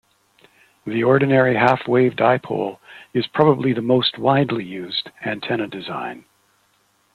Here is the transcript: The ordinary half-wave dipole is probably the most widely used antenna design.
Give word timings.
The 0.83 1.03
ordinary 1.03 1.53
half-wave 1.55 2.13
dipole 2.15 2.79
is 3.13 3.27
probably 3.27 3.71
the 3.71 3.83
most 3.83 4.17
widely 4.17 4.63
used 4.63 5.11
antenna 5.23 5.67
design. 5.67 6.25